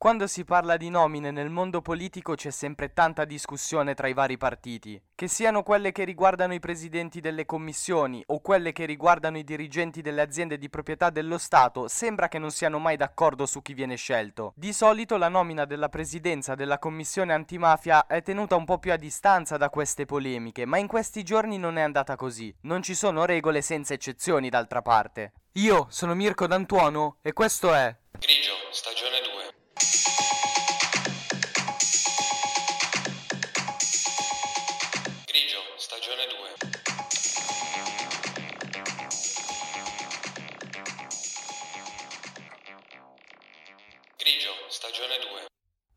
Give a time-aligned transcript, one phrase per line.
[0.00, 4.36] Quando si parla di nomine nel mondo politico c'è sempre tanta discussione tra i vari
[4.36, 9.42] partiti, che siano quelle che riguardano i presidenti delle commissioni o quelle che riguardano i
[9.42, 13.74] dirigenti delle aziende di proprietà dello Stato, sembra che non siano mai d'accordo su chi
[13.74, 14.52] viene scelto.
[14.54, 18.96] Di solito la nomina della presidenza della commissione antimafia è tenuta un po' più a
[18.96, 22.54] distanza da queste polemiche, ma in questi giorni non è andata così.
[22.62, 25.32] Non ci sono regole senza eccezioni d'altra parte.
[25.54, 29.37] Io sono Mirko D'Antuono e questo è Grigio, stagione 2.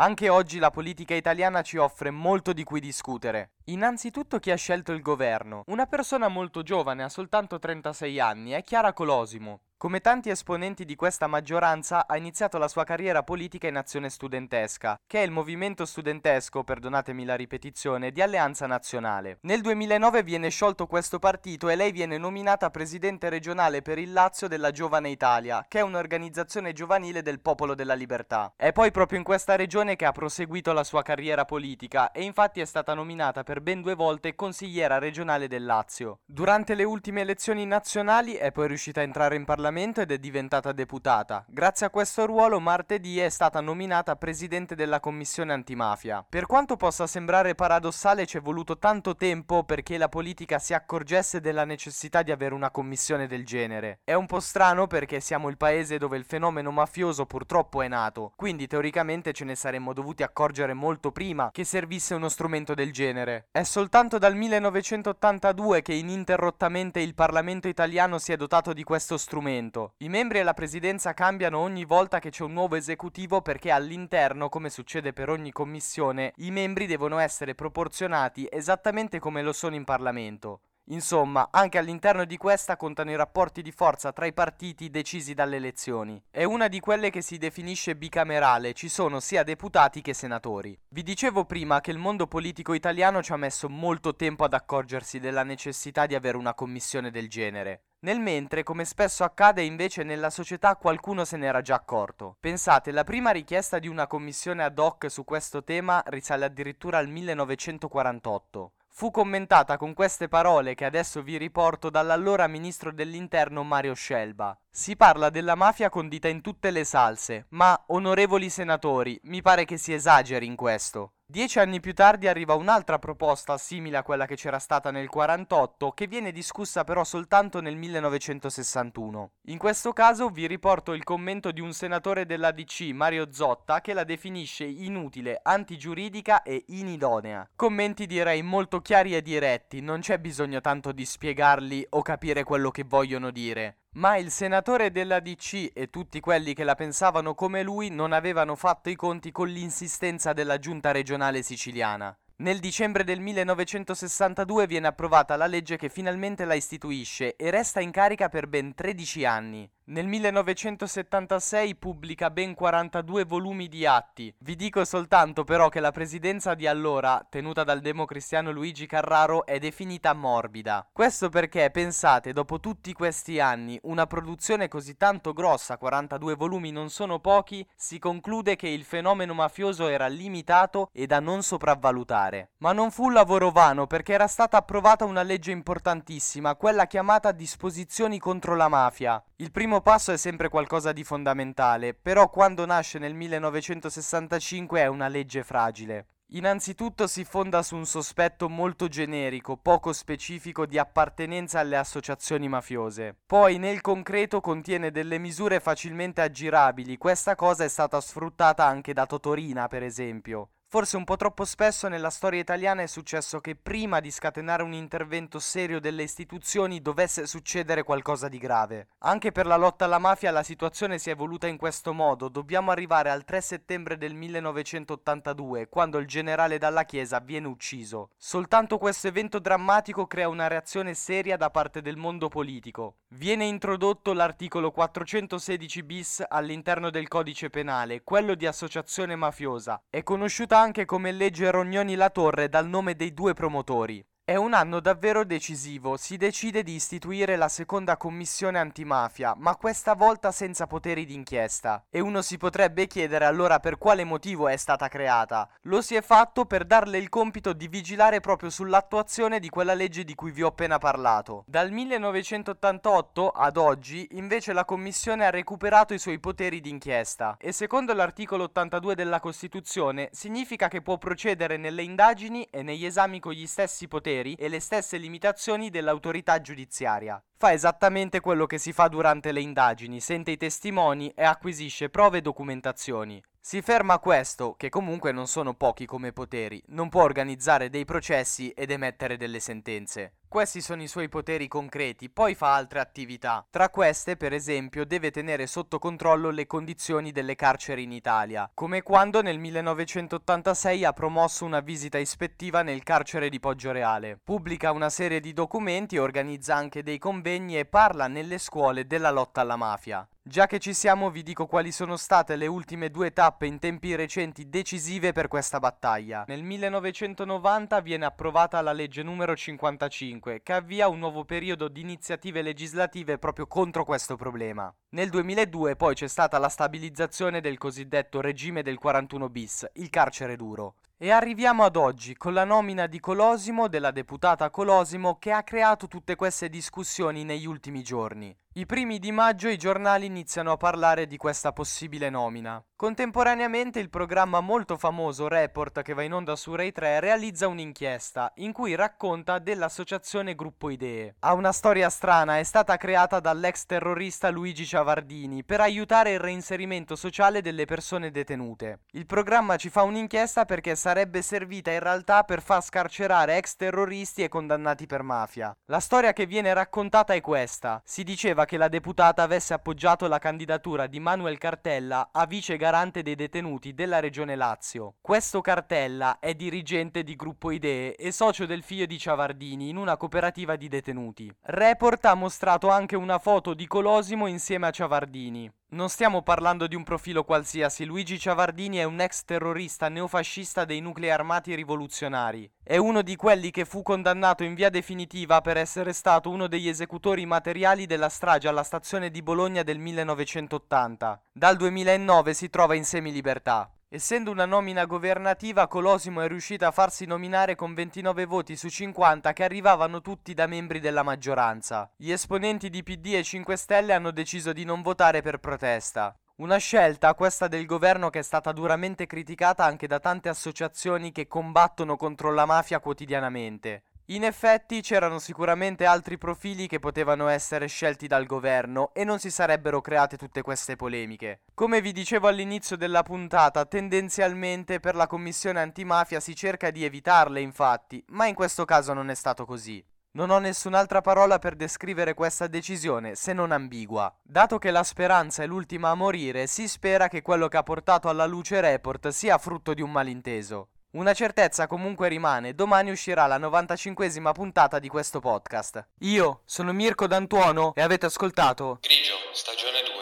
[0.00, 3.54] Anche oggi la politica italiana ci offre molto di cui discutere.
[3.64, 5.64] Innanzitutto chi ha scelto il governo.
[5.66, 9.62] Una persona molto giovane, ha soltanto 36 anni, è Chiara Colosimo.
[9.78, 14.98] Come tanti esponenti di questa maggioranza, ha iniziato la sua carriera politica in azione studentesca,
[15.06, 19.38] che è il movimento studentesco, perdonatemi la ripetizione, di Alleanza Nazionale.
[19.42, 24.48] Nel 2009 viene sciolto questo partito e lei viene nominata presidente regionale per il Lazio
[24.48, 28.52] della Giovane Italia, che è un'organizzazione giovanile del Popolo della Libertà.
[28.56, 32.60] È poi proprio in questa regione che ha proseguito la sua carriera politica e infatti
[32.60, 36.18] è stata nominata per ben due volte consigliera regionale del Lazio.
[36.26, 39.66] Durante le ultime elezioni nazionali è poi riuscita a entrare in Parlamento
[40.02, 41.44] ed è diventata deputata.
[41.46, 46.24] Grazie a questo ruolo martedì è stata nominata presidente della commissione antimafia.
[46.26, 51.40] Per quanto possa sembrare paradossale ci è voluto tanto tempo perché la politica si accorgesse
[51.40, 54.00] della necessità di avere una commissione del genere.
[54.04, 58.32] È un po' strano perché siamo il paese dove il fenomeno mafioso purtroppo è nato,
[58.36, 63.48] quindi teoricamente ce ne saremmo dovuti accorgere molto prima che servisse uno strumento del genere.
[63.50, 69.56] È soltanto dal 1982 che ininterrottamente il Parlamento italiano si è dotato di questo strumento.
[69.98, 74.48] I membri e la presidenza cambiano ogni volta che c'è un nuovo esecutivo perché all'interno,
[74.48, 79.84] come succede per ogni commissione, i membri devono essere proporzionati esattamente come lo sono in
[79.84, 80.60] Parlamento.
[80.90, 85.56] Insomma, anche all'interno di questa contano i rapporti di forza tra i partiti decisi dalle
[85.56, 86.22] elezioni.
[86.30, 90.78] È una di quelle che si definisce bicamerale, ci sono sia deputati che senatori.
[90.88, 95.18] Vi dicevo prima che il mondo politico italiano ci ha messo molto tempo ad accorgersi
[95.18, 97.82] della necessità di avere una commissione del genere.
[98.00, 102.36] Nel mentre, come spesso accade invece nella società, qualcuno se n'era già accorto.
[102.38, 107.08] Pensate, la prima richiesta di una commissione ad hoc su questo tema risale addirittura al
[107.08, 114.58] 1948 fu commentata con queste parole che adesso vi riporto dall'allora ministro dell'interno Mario Scelba.
[114.68, 119.76] Si parla della mafia condita in tutte le salse, ma, onorevoli senatori, mi pare che
[119.76, 121.12] si esageri in questo.
[121.30, 125.90] Dieci anni più tardi arriva un'altra proposta simile a quella che c'era stata nel 48,
[125.90, 129.32] che viene discussa però soltanto nel 1961.
[129.48, 133.92] In questo caso vi riporto il commento di un senatore della DC, Mario Zotta, che
[133.92, 137.46] la definisce inutile, antigiuridica e inidonea.
[137.54, 142.70] Commenti direi molto chiari e diretti, non c'è bisogno tanto di spiegarli o capire quello
[142.70, 143.77] che vogliono dire.
[143.98, 148.54] Ma il senatore della DC e tutti quelli che la pensavano come lui non avevano
[148.54, 152.16] fatto i conti con l'insistenza della giunta regionale siciliana.
[152.36, 157.90] Nel dicembre del 1962 viene approvata la legge che finalmente la istituisce e resta in
[157.90, 159.68] carica per ben 13 anni.
[159.90, 164.30] Nel 1976 pubblica ben 42 volumi di atti.
[164.40, 169.58] Vi dico soltanto però che la presidenza di allora, tenuta dal democristiano Luigi Carraro, è
[169.58, 170.86] definita morbida.
[170.92, 176.90] Questo perché, pensate, dopo tutti questi anni, una produzione così tanto grossa, 42 volumi non
[176.90, 182.50] sono pochi, si conclude che il fenomeno mafioso era limitato e da non sopravvalutare.
[182.58, 187.32] Ma non fu un lavoro vano perché era stata approvata una legge importantissima, quella chiamata
[187.32, 189.22] Disposizioni contro la mafia.
[189.40, 195.08] Il primo passo è sempre qualcosa di fondamentale, però quando nasce nel 1965 è una
[195.08, 196.06] legge fragile.
[196.32, 203.16] Innanzitutto si fonda su un sospetto molto generico, poco specifico di appartenenza alle associazioni mafiose.
[203.24, 209.06] Poi nel concreto contiene delle misure facilmente aggirabili, questa cosa è stata sfruttata anche da
[209.06, 210.50] Totorina, per esempio.
[210.70, 214.74] Forse un po' troppo spesso nella storia italiana è successo che prima di scatenare un
[214.74, 218.88] intervento serio delle istituzioni dovesse succedere qualcosa di grave.
[218.98, 222.28] Anche per la lotta alla mafia la situazione si è evoluta in questo modo.
[222.28, 228.10] Dobbiamo arrivare al 3 settembre del 1982, quando il generale Dalla Chiesa viene ucciso.
[228.18, 232.96] Soltanto questo evento drammatico crea una reazione seria da parte del mondo politico.
[233.12, 239.82] Viene introdotto l'articolo 416 bis all'interno del codice penale, quello di associazione mafiosa.
[239.88, 244.04] È conosciuta anche come legge Rognoni La Torre dal nome dei due promotori.
[244.28, 249.94] È un anno davvero decisivo, si decide di istituire la seconda commissione antimafia, ma questa
[249.94, 251.86] volta senza poteri d'inchiesta.
[251.88, 255.48] E uno si potrebbe chiedere allora per quale motivo è stata creata.
[255.62, 260.04] Lo si è fatto per darle il compito di vigilare proprio sull'attuazione di quella legge
[260.04, 261.44] di cui vi ho appena parlato.
[261.46, 267.94] Dal 1988 ad oggi, invece, la commissione ha recuperato i suoi poteri d'inchiesta e secondo
[267.94, 273.46] l'articolo 82 della Costituzione significa che può procedere nelle indagini e negli esami con gli
[273.46, 277.22] stessi poteri poteri e le stesse limitazioni dell'autorità giudiziaria.
[277.40, 282.18] Fa esattamente quello che si fa durante le indagini, sente i testimoni e acquisisce prove
[282.18, 283.22] e documentazioni.
[283.40, 287.84] Si ferma a questo, che comunque non sono pochi come poteri, non può organizzare dei
[287.84, 290.14] processi ed emettere delle sentenze.
[290.28, 293.46] Questi sono i suoi poteri concreti, poi fa altre attività.
[293.48, 298.82] Tra queste, per esempio, deve tenere sotto controllo le condizioni delle carceri in Italia, come
[298.82, 304.20] quando nel 1986 ha promosso una visita ispettiva nel carcere di Poggioreale.
[304.22, 309.42] Pubblica una serie di documenti, organizza anche dei convegni e parla nelle scuole della lotta
[309.42, 310.08] alla mafia.
[310.22, 313.94] Già che ci siamo vi dico quali sono state le ultime due tappe in tempi
[313.94, 316.24] recenti decisive per questa battaglia.
[316.26, 322.40] Nel 1990 viene approvata la legge numero 55 che avvia un nuovo periodo di iniziative
[322.40, 324.74] legislative proprio contro questo problema.
[324.90, 330.36] Nel 2002 poi c'è stata la stabilizzazione del cosiddetto regime del 41 bis, il carcere
[330.36, 330.76] duro.
[331.00, 335.86] E arriviamo ad oggi con la nomina di Colosimo, della deputata Colosimo, che ha creato
[335.86, 338.36] tutte queste discussioni negli ultimi giorni.
[338.58, 342.60] I primi di maggio i giornali iniziano a parlare di questa possibile nomina.
[342.74, 348.32] Contemporaneamente il programma molto famoso Report che va in onda su Rai 3 realizza un'inchiesta
[348.36, 351.14] in cui racconta dell'associazione Gruppo Idee.
[351.20, 356.96] Ha una storia strana, è stata creata dall'ex terrorista Luigi Ciavardini per aiutare il reinserimento
[356.96, 358.80] sociale delle persone detenute.
[358.92, 364.24] Il programma ci fa un'inchiesta perché sarebbe servita in realtà per far scarcerare ex terroristi
[364.24, 365.56] e condannati per mafia.
[365.66, 367.80] La storia che viene raccontata è questa.
[367.84, 373.02] Si diceva che la deputata avesse appoggiato la candidatura di Manuel Cartella a vice garante
[373.02, 374.94] dei detenuti della regione Lazio.
[375.02, 379.98] Questo Cartella è dirigente di Gruppo Idee e socio del figlio di Ciavardini in una
[379.98, 381.30] cooperativa di detenuti.
[381.42, 385.52] Report ha mostrato anche una foto di Colosimo insieme a Ciavardini.
[385.70, 390.80] Non stiamo parlando di un profilo qualsiasi, Luigi Ciavardini è un ex terrorista neofascista dei
[390.80, 392.50] nuclei armati rivoluzionari.
[392.62, 396.68] È uno di quelli che fu condannato in via definitiva per essere stato uno degli
[396.68, 401.22] esecutori materiali della strage alla stazione di Bologna del 1980.
[401.32, 403.70] Dal 2009 si trova in semilibertà.
[403.90, 409.32] Essendo una nomina governativa, Colosimo è riuscito a farsi nominare con 29 voti su 50
[409.32, 411.90] che arrivavano tutti da membri della maggioranza.
[411.96, 416.14] Gli esponenti di PD e 5 Stelle hanno deciso di non votare per protesta.
[416.36, 421.26] Una scelta, questa del governo, che è stata duramente criticata anche da tante associazioni che
[421.26, 423.84] combattono contro la mafia quotidianamente.
[424.10, 429.30] In effetti c'erano sicuramente altri profili che potevano essere scelti dal governo e non si
[429.30, 431.42] sarebbero create tutte queste polemiche.
[431.52, 437.42] Come vi dicevo all'inizio della puntata, tendenzialmente per la commissione antimafia si cerca di evitarle
[437.42, 439.84] infatti, ma in questo caso non è stato così.
[440.12, 444.10] Non ho nessun'altra parola per descrivere questa decisione se non ambigua.
[444.22, 448.08] Dato che la speranza è l'ultima a morire, si spera che quello che ha portato
[448.08, 450.70] alla luce Report sia frutto di un malinteso.
[450.90, 455.86] Una certezza comunque rimane, domani uscirà la 95esima puntata di questo podcast.
[455.98, 459.82] Io sono Mirko D'Antuono e avete ascoltato Grigio, stagione 2.
[459.82, 459.97] Grigio, stagione 2.